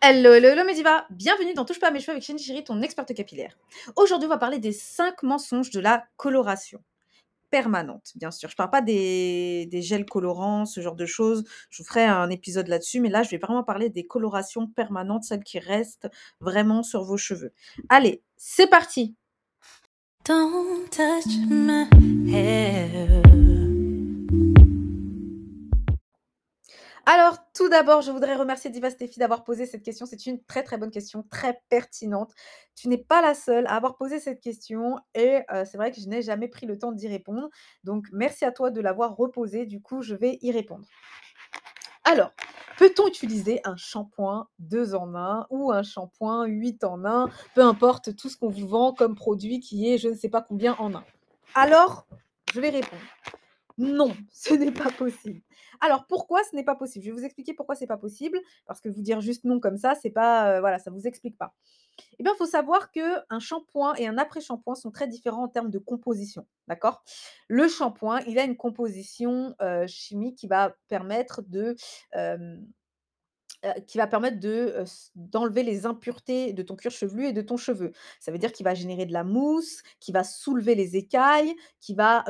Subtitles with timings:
[0.00, 3.12] Hello, hello, hello Mediva Bienvenue dans Touche pas à mes cheveux avec Chiri, ton experte
[3.14, 3.58] capillaire.
[3.96, 6.84] Aujourd'hui, on va parler des 5 mensonges de la coloration
[7.50, 8.48] permanente, bien sûr.
[8.48, 11.42] Je parle pas des, des gels colorants, ce genre de choses.
[11.70, 15.24] Je vous ferai un épisode là-dessus, mais là, je vais vraiment parler des colorations permanentes,
[15.24, 16.08] celles qui restent
[16.38, 17.52] vraiment sur vos cheveux.
[17.88, 19.16] Allez, c'est parti
[20.24, 21.88] Don't touch my
[22.32, 23.22] hair.
[27.04, 30.06] Alors, tout d'abord, je voudrais remercier Diva Stéphie d'avoir posé cette question.
[30.06, 32.32] C'est une très très bonne question, très pertinente.
[32.76, 36.00] Tu n'es pas la seule à avoir posé cette question et euh, c'est vrai que
[36.00, 37.48] je n'ai jamais pris le temps d'y répondre.
[37.82, 39.66] Donc, merci à toi de l'avoir reposée.
[39.66, 40.86] Du coup, je vais y répondre.
[42.04, 42.30] Alors,
[42.78, 48.14] peut-on utiliser un shampoing 2 en 1 ou un shampoing 8 en 1 Peu importe
[48.14, 50.94] tout ce qu'on vous vend comme produit qui est je ne sais pas combien en
[50.94, 51.02] un.
[51.56, 52.06] Alors,
[52.54, 53.02] je vais répondre.
[53.78, 55.40] Non, ce n'est pas possible.
[55.80, 57.04] Alors pourquoi ce n'est pas possible?
[57.04, 59.76] Je vais vous expliquer pourquoi c'est pas possible, parce que vous dire juste non comme
[59.76, 61.54] ça, c'est pas, euh, voilà, ça vous explique pas.
[62.18, 65.70] Eh bien, il faut savoir qu'un shampoing et un après-shampoing sont très différents en termes
[65.70, 67.04] de composition, d'accord?
[67.46, 71.76] Le shampoing, il a une composition euh, chimique qui va permettre de
[73.88, 74.84] qui va permettre de,
[75.16, 77.90] d'enlever les impuretés de ton cuir chevelu et de ton cheveu.
[78.20, 81.94] Ça veut dire qu'il va générer de la mousse, qui va soulever les écailles, qui
[81.94, 82.24] va,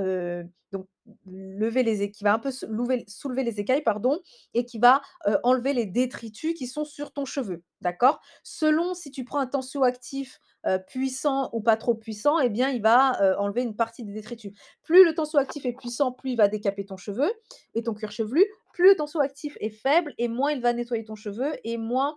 [0.72, 0.86] donc
[1.26, 4.20] lever les qui va un peu soulever les écailles, pardon,
[4.54, 5.00] et qui va,
[5.42, 8.20] enlever les détritus qui sont sur ton cheveu, d'accord?
[8.42, 10.40] Selon si tu prends un tensioactif,
[10.86, 14.52] puissant ou pas trop puissant, eh bien, il va, enlever une partie des détritus.
[14.82, 17.30] Plus le tensioactif est puissant, plus il va décaper ton cheveu
[17.74, 18.44] et ton cuir chevelu
[18.78, 22.16] plus le tensioactif est faible et moins il va nettoyer ton cheveu et moins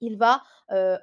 [0.00, 0.42] il va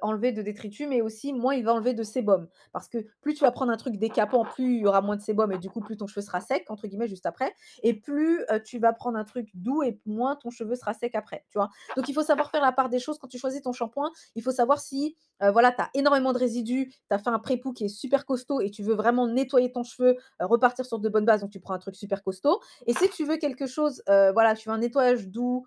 [0.02, 2.48] enlever de détritus, mais aussi moins il va enlever de sébum.
[2.72, 5.22] Parce que plus tu vas prendre un truc décapant, plus il y aura moins de
[5.22, 7.54] sébum et du coup plus ton cheveu sera sec, entre guillemets, juste après.
[7.82, 11.44] Et plus tu vas prendre un truc doux et moins ton cheveu sera sec après.
[11.50, 13.72] Tu vois Donc il faut savoir faire la part des choses quand tu choisis ton
[13.72, 14.10] shampoing.
[14.34, 17.72] Il faut savoir si voilà, tu as énormément de résidus, tu as fait un pré-pou
[17.72, 21.24] qui est super costaud et tu veux vraiment nettoyer ton cheveu, repartir sur de bonnes
[21.24, 22.60] bases, donc tu prends un truc super costaud.
[22.86, 25.66] Et si tu veux quelque chose, voilà, tu veux un nettoyage doux,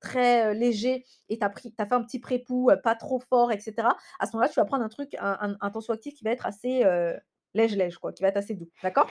[0.00, 3.74] très léger et tu as, as, fait un petit pré-pou, pas trop fort, etc.
[4.18, 6.84] À ce moment-là, tu vas prendre un truc, un, un, tensioactif qui va être assez
[7.54, 8.70] lège-lège, quoi, qui va être assez doux.
[8.82, 9.08] D'accord?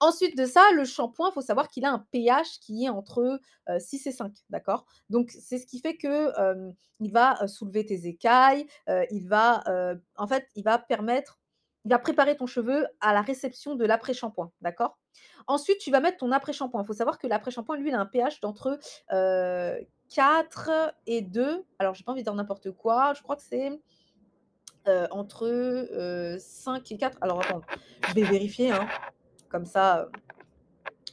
[0.00, 3.40] Ensuite de ça, le shampoing, il faut savoir qu'il a un pH qui est entre
[3.78, 4.84] 6 et 5, d'accord?
[5.10, 6.32] Donc c'est ce qui fait que
[7.00, 8.66] il va soulever tes écailles,
[9.10, 9.62] il va
[10.16, 11.38] en fait, il va permettre
[11.84, 14.98] il va préparer ton cheveu à la réception de l'après-shampoing, d'accord?
[15.46, 16.82] Ensuite, tu vas mettre ton après-shampoing.
[16.82, 18.78] Il faut savoir que l'après-shampoing, lui, il a un pH d'entre
[19.08, 21.64] 4 et 2.
[21.78, 23.14] Alors, j'ai pas envie de dire n'importe quoi.
[23.14, 23.80] Je crois que c'est
[25.10, 27.18] entre 5 et 4.
[27.20, 27.62] Alors, attends,
[28.08, 28.70] je vais vérifier.
[28.70, 28.86] Hein.
[29.48, 30.08] Comme ça,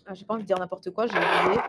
[0.06, 1.08] ah, j'ai pas envie de dire n'importe quoi.
[1.08, 1.62] J'ai oublié.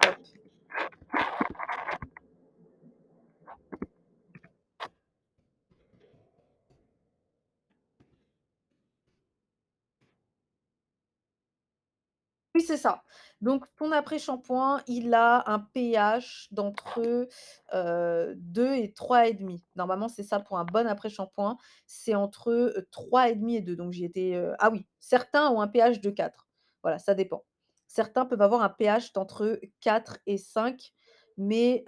[12.62, 13.03] C'est ça.
[13.41, 17.26] Donc ton après-shampoing, il a un pH d'entre,
[17.72, 19.60] 2 et 3,5.
[19.76, 21.56] Normalement, c'est ça pour un bon après-shampoing,
[21.87, 23.76] c'est entre, 3,5 et 2.
[23.76, 26.48] Donc j'ai été, ah oui, certains ont un pH de 4.
[26.82, 27.44] Voilà, ça dépend.
[27.87, 30.92] Certains peuvent avoir un pH d'entre 4 et 5,
[31.38, 31.84] mais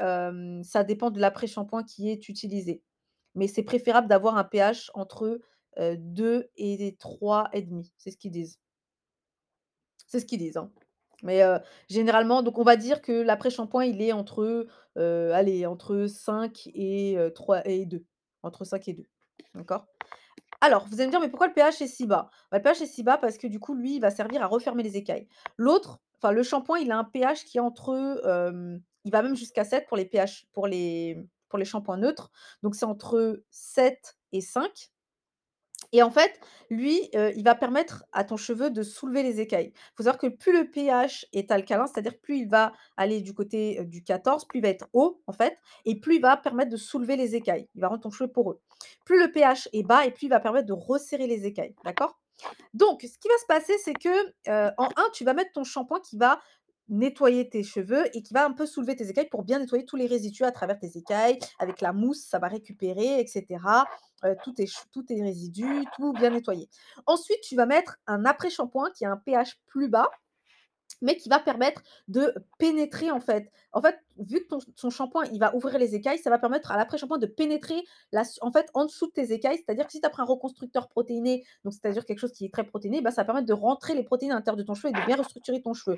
[0.65, 2.83] ça dépend de l'après-shampoing qui est utilisé.
[3.34, 5.39] Mais c'est préférable d'avoir un pH entre,
[5.78, 7.91] 2 et 3,5.
[7.99, 8.59] C'est ce qu'ils disent.
[10.07, 10.71] C'est ce qu'ils disent, hein.
[11.25, 11.43] Mais,
[11.89, 17.67] généralement donc on va dire que l'après-shampoing, il est entre, allez, entre 5 et 3
[17.69, 18.05] et 2.
[18.43, 19.07] Entre 5 et 2.
[19.55, 19.87] D'accord?
[20.61, 22.83] Alors, vous allez me dire: «Mais pourquoi le pH est si bas?» bah, le pH
[22.83, 25.29] est si bas parce que du coup, lui, il va servir à refermer les écailles.
[25.59, 27.93] L'autre, enfin le shampoing, il a un pH qui est entre,
[29.05, 32.31] il va même jusqu'à 7 pour les pH pour les pour les shampoings neutres.
[32.63, 34.91] Donc c'est entre 7 et 5.
[35.92, 39.72] Et en fait, lui, il va permettre à ton cheveu de soulever les écailles.
[39.75, 43.34] Il faut savoir que plus le pH est alcalin, c'est-à-dire plus il va aller du
[43.34, 46.70] côté, du 14, plus il va être haut, en fait, et plus il va permettre
[46.70, 47.68] de soulever les écailles.
[47.74, 48.60] Il va rendre ton cheveu poreux.
[49.04, 52.18] Plus le pH est bas et plus il va permettre de resserrer les écailles, d'accord?
[52.74, 56.00] Donc ce qui va se passer, c'est que, en 1, tu vas mettre ton shampoing
[56.00, 56.41] qui va
[56.92, 59.97] nettoyer tes cheveux et qui va un peu soulever tes écailles pour bien nettoyer tous
[59.97, 61.39] les résidus à travers tes écailles.
[61.59, 63.47] Avec la mousse, ça va récupérer, etc.
[64.24, 64.66] Euh, tous, tes,
[65.06, 66.68] tes résidus, tout bien nettoyer.
[67.06, 70.09] Ensuite, tu vas mettre un après-shampoing qui a un pH plus bas
[71.00, 73.50] mais qui va permettre de pénétrer en fait.
[73.72, 76.77] En fait, vu que ton, shampoing, il va ouvrir les écailles, ça va permettre à
[76.77, 77.83] l'après-shampoing de pénétrer
[78.41, 79.56] en fait en dessous de tes écailles.
[79.56, 82.53] C'est-à-dire que si tu as pris un reconstructeur protéiné, donc c'est-à-dire quelque chose qui est
[82.53, 84.91] très protéiné, bah, ça va permettre de rentrer les protéines à l'intérieur de ton cheveu
[84.91, 85.97] et de bien restructurer ton cheveu.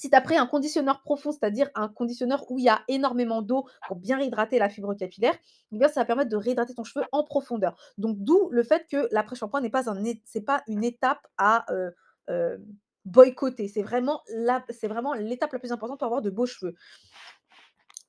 [0.00, 3.42] Si tu as pris un conditionneur profond, c'est-à-dire un conditionneur où il y a énormément
[3.42, 5.34] d'eau pour bien réhydrater la fibre capillaire,
[5.72, 7.76] eh bien, ça va permettre de réhydrater ton cheveu en profondeur.
[7.98, 9.84] Donc, d'où le fait que l'après-shampoing n'est pas,
[10.68, 11.90] une étape à euh,
[12.30, 12.56] euh,
[13.04, 13.68] boycotter.
[13.68, 14.22] C'est vraiment
[15.18, 16.74] l'étape la plus importante pour avoir de beaux cheveux.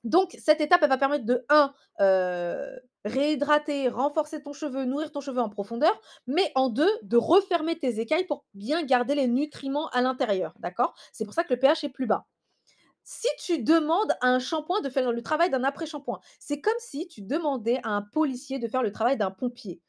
[0.04, 5.20] Donc, cette étape, elle va permettre de 1, euh, réhydrater, renforcer ton cheveu, nourrir ton
[5.20, 9.88] cheveu en profondeur, mais en 2, de refermer tes écailles pour bien garder les nutriments
[9.90, 10.94] à l'intérieur, d'accord?
[11.12, 12.26] C'est pour ça que le pH est plus bas.
[13.04, 17.08] Si tu demandes à un shampoing de faire le travail d'un après-shampoing, c'est comme si
[17.08, 19.80] tu demandais à un policier de faire le travail d'un pompier.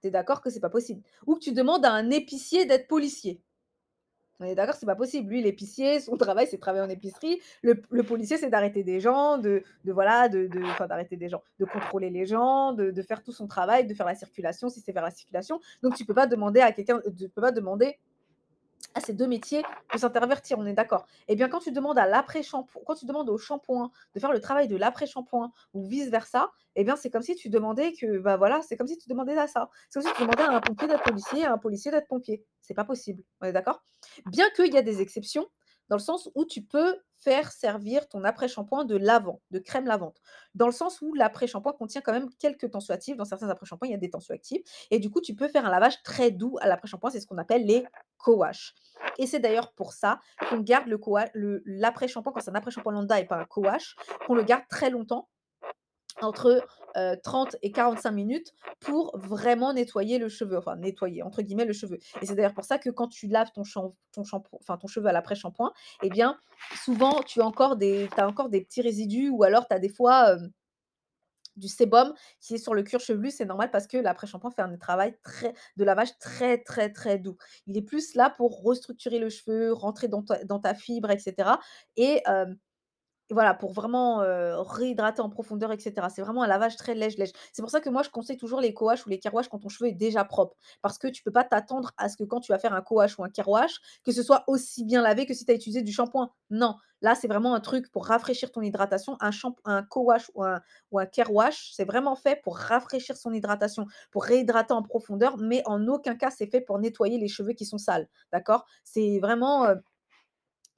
[0.00, 1.02] Tu es d'accord que c'est pas possible?
[1.26, 3.42] Ou que tu demandes à un épicier d'être policier.
[4.40, 5.30] On est d'accord, c'est pas possible.
[5.30, 7.40] Lui, l'épicier, son travail, c'est de travailler en épicerie.
[7.62, 12.72] Le, policier, c'est d'arrêter des gens, de, voilà, de, des gens, de contrôler les gens,
[12.72, 15.60] de, faire tout son travail, de faire la circulation, si c'est faire la circulation.
[15.82, 17.98] Donc, tu peux pas demander à quelqu'un, tu peux pas demander
[18.94, 19.62] à ces deux métiers
[19.92, 21.06] de s'intervertir, on est d'accord.
[21.28, 24.40] Eh bien, quand tu demandes à l'après-shampoing, quand tu demandes au shampoing de faire le
[24.40, 28.62] travail de l'après-shampoing ou vice-versa, eh bien, c'est comme si tu demandais que, bah voilà,
[28.62, 29.68] c'est comme si tu demandais à ça.
[29.88, 32.44] C'est comme si tu demandais à un pompier d'être policier, à un policier d'être pompier.
[32.60, 33.82] C'est pas possible, on est d'accord?
[34.26, 35.48] Bien qu'il y a des exceptions,
[35.88, 40.20] dans le sens où tu peux faire servir ton après-shampoing de lavant, de crème lavante.
[40.54, 43.16] Dans le sens où l'après-shampoing contient quand même quelques tensioactifs.
[43.16, 44.62] Dans certains après-shampoings, il y a des tensioactifs.
[44.90, 47.10] Et du coup, tu peux faire un lavage très doux à l'après-shampoing.
[47.10, 47.84] C'est ce qu'on appelle les
[48.24, 48.74] co-wash.
[49.18, 50.18] Et c'est d'ailleurs pour ça
[50.48, 50.86] qu'on garde
[51.64, 55.28] l'après-shampoing, quand c'est un après-shampoing lambda et pas un co-wash, qu'on le garde très longtemps
[56.22, 56.64] entre
[57.22, 61.98] 30 et 45 minutes pour vraiment nettoyer le cheveu, enfin nettoyer entre guillemets le cheveu.
[62.22, 63.64] Et c'est d'ailleurs pour ça que quand tu laves ton,
[64.12, 65.72] ton, enfin, ton cheveu à l'après-shampoing,
[66.02, 66.38] eh bien
[66.84, 69.88] souvent tu as encore des, as encore des petits résidus ou alors tu as des
[69.88, 70.36] fois
[71.56, 74.76] du sébum qui est sur le cuir chevelu, c'est normal parce que l'après-shampoing fait un
[74.76, 77.36] travail très, de lavage très très très doux.
[77.66, 81.50] Il est plus là pour restructurer le cheveu, rentrer dans ta, fibre, etc.
[81.96, 82.22] Et
[83.30, 84.18] voilà, pour vraiment,
[84.62, 85.94] réhydrater en profondeur etc.
[86.14, 87.32] C'est vraiment un lavage très lège-lège.
[87.52, 89.68] C'est pour ça que moi, je conseille toujours les co-wash ou les car quand ton
[89.68, 90.56] cheveu est déjà propre.
[90.82, 93.18] Parce que tu peux pas t'attendre à ce que quand tu vas faire un co-wash
[93.18, 93.46] ou un car
[94.04, 96.30] que ce soit aussi bien lavé que si tu as utilisé du shampoing.
[96.50, 99.16] Non, là, c'est vraiment un truc pour rafraîchir ton hydratation.
[99.20, 99.30] Un
[99.66, 100.60] un co-wash ou un
[100.92, 101.06] un
[101.74, 106.30] c'est vraiment fait pour rafraîchir son hydratation, pour réhydrater en profondeur, mais en aucun cas,
[106.30, 108.64] c'est fait pour nettoyer les cheveux qui sont sales, d'accord?
[108.84, 109.66] C'est vraiment,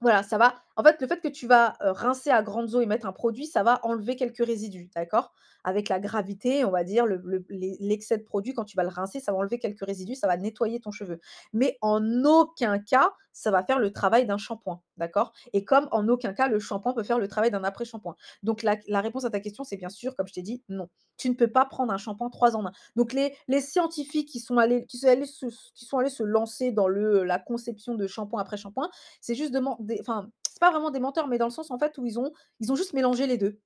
[0.00, 2.86] voilà, ça va en fait, le fait que tu vas, rincer à grandes eaux et
[2.86, 5.32] mettre un produit, ça va enlever quelques résidus, d'accord?
[5.64, 7.06] Avec la gravité, on va dire,
[7.48, 10.36] l'excès de produit, quand tu vas le rincer, ça va enlever quelques résidus, ça va
[10.36, 11.20] nettoyer ton cheveu.
[11.52, 15.32] Mais en aucun cas, ça va faire le travail d'un shampoing, d'accord?
[15.52, 18.14] Et comme en aucun cas, le shampoing peut faire le travail d'un après-shampoing.
[18.42, 20.88] Donc la réponse à ta question, c'est bien sûr, comme je t'ai dit, non.
[21.16, 22.72] Tu ne peux pas prendre un shampoing 3 en 1.
[22.94, 28.06] Donc les scientifiques qui sont allés qui sont allés se lancer dans la conception de
[28.06, 28.90] shampoing après shampoing,
[29.20, 31.98] c'est juste demander enfin c'est pas vraiment des menteurs, mais dans le sens en fait
[31.98, 33.60] où ils ont, ils ont juste mélangé les deux.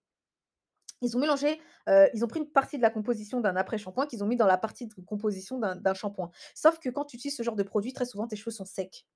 [1.03, 4.27] Ils ont mélangé, ils ont pris une partie de la composition d'un après-shampoing qu'ils ont
[4.27, 6.33] mis dans la partie de composition d'un shampoing.
[6.53, 9.07] Sauf que quand tu utilises ce genre de produit, très souvent tes cheveux sont secs.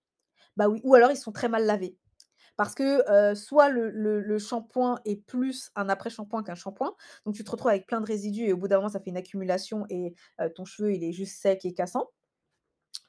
[0.56, 1.98] Bah ou alors ils sont très mal lavés.
[2.56, 6.94] Parce que soit le, shampoing est plus un après-shampoing qu'un shampoing,
[7.26, 9.10] donc tu te retrouves avec plein de résidus et au bout d'un moment ça fait
[9.10, 10.14] une accumulation et
[10.54, 12.08] ton cheveu il est juste sec et cassant.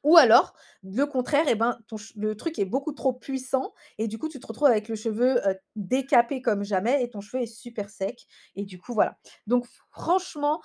[0.06, 0.54] Ou alors,
[0.84, 1.80] le contraire, eh ben,
[2.16, 5.42] le truc est beaucoup trop puissant et du coup, tu te retrouves avec le cheveu,
[5.76, 9.18] décapé comme jamais et ton cheveu est super sec et du coup, voilà.
[9.48, 10.62] Donc franchement,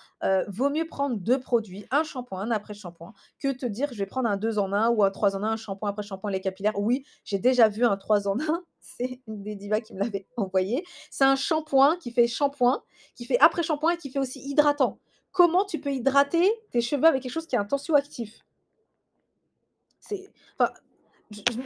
[0.49, 4.29] vaut mieux prendre deux produits, un shampoing, un après-shampoing, que te dire: «Je vais prendre
[4.29, 6.79] un 2 en 1 ou un 3 en 1, un shampoing après shampoing, lait capillaire».
[6.79, 10.27] Oui, j'ai déjà vu un 3 en 1, c'est une des divas qui me l'avait
[10.37, 10.85] envoyé.
[11.11, 12.83] C'est un shampoing qui fait shampoing,
[13.17, 14.99] qui fait après-shampoing et qui fait aussi hydratant.
[15.33, 18.45] Comment tu peux hydrater tes cheveux avec quelque chose qui est un tensioactif?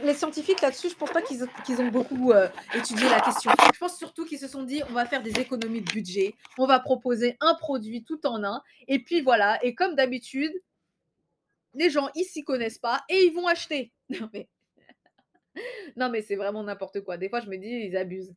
[0.03, 3.51] Les scientifiques là-dessus, je pense pas qu'ils ont beaucoup, euh, étudié la question.
[3.73, 6.67] Je pense surtout qu'ils se sont dit: «On va faire des économies de budget, on
[6.67, 10.53] va proposer un produit tout en un et puis voilà» et comme d'habitude
[11.73, 13.91] les gens, ils s'y connaissent pas et ils vont acheter.
[15.95, 17.17] Non mais c'est vraiment n'importe quoi.
[17.17, 18.33] Des fois, je me dis: «Ils abusent».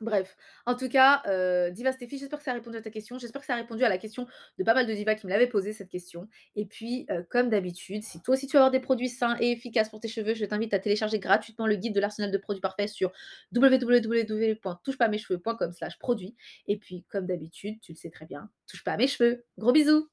[0.00, 3.18] Bref, en tout cas, euh, Diva Stéphie, j'espère que ça a répondu à ta question.
[3.18, 4.26] J'espère que ça a répondu à la question
[4.58, 6.26] de pas mal de divas qui me l'avaient posé cette question.
[6.56, 9.52] Et puis, euh, comme d'habitude, si toi aussi tu veux avoir des produits sains et
[9.52, 12.62] efficaces pour tes cheveux, je t'invite à télécharger gratuitement le guide de l'arsenal de produits
[12.62, 13.12] parfaits sur
[13.54, 16.34] www.touchepasamescheveux.com slash produits.
[16.66, 19.44] Et puis, comme d'habitude, tu le sais très bien, touche pas à mes cheveux.
[19.58, 20.08] Gros bisous.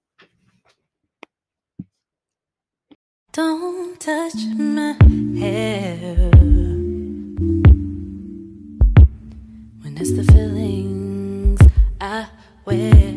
[10.17, 11.62] the feelings
[12.01, 12.27] I
[12.65, 13.16] wear.